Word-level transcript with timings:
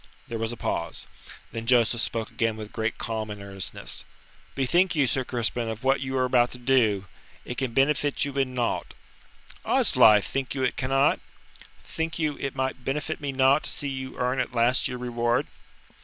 There 0.27 0.39
was 0.39 0.51
a 0.51 0.57
pause. 0.57 1.05
Then 1.51 1.67
Joseph 1.67 2.01
spoke 2.01 2.31
again 2.31 2.57
with 2.57 2.73
great 2.73 2.97
calm 2.97 3.29
and 3.29 3.39
earnestness. 3.39 4.03
"Bethink 4.55 4.95
you, 4.95 5.05
Sir 5.05 5.23
Crispin, 5.23 5.69
of 5.69 5.83
what 5.83 6.01
you 6.01 6.17
are 6.17 6.25
about 6.25 6.49
to 6.53 6.57
do. 6.57 7.05
It 7.45 7.59
can 7.59 7.73
benefit 7.75 8.25
you 8.25 8.33
in 8.39 8.55
naught." 8.55 8.95
"Oddslife, 9.63 10.25
think 10.25 10.55
you 10.55 10.63
it 10.63 10.75
cannot? 10.75 11.19
Think 11.83 12.17
you 12.17 12.35
it 12.39 12.55
will 12.55 12.71
benefit 12.79 13.21
me 13.21 13.31
naught 13.31 13.65
to 13.65 13.69
see 13.69 13.89
you 13.89 14.17
earn 14.17 14.39
at 14.39 14.55
last 14.55 14.87
your 14.87 14.97
reward?" 14.97 15.45